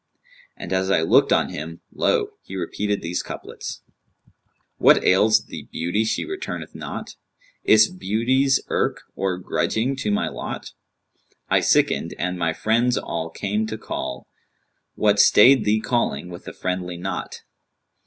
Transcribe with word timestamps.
And 0.57 0.73
as 0.73 0.89
I 0.89 1.01
looked 1.03 1.31
on 1.31 1.49
him, 1.49 1.81
lo! 1.93 2.31
he 2.41 2.55
repeated 2.55 3.03
these 3.03 3.21
couplets, 3.21 3.83
'What 4.79 5.03
ails 5.03 5.45
the 5.45 5.67
Beauty 5.71 6.05
she 6.05 6.25
returneth 6.25 6.73
not? 6.73 7.13
* 7.41 7.63
Is't 7.73 7.99
Beauty's 7.99 8.59
irk 8.67 9.03
or 9.15 9.37
grudging 9.37 9.95
to 9.97 10.09
my 10.09 10.27
lot? 10.27 10.71
I 11.51 11.59
sickened 11.59 12.15
and 12.17 12.39
my 12.39 12.51
friends 12.51 12.97
all 12.97 13.29
came 13.29 13.67
to 13.67 13.77
call; 13.77 14.25
* 14.63 14.65
What 14.95 15.19
stayed 15.19 15.65
thee 15.65 15.79
calling 15.79 16.29
with 16.29 16.45
the 16.45 16.53
friendly 16.53 16.97
knot? 16.97 17.43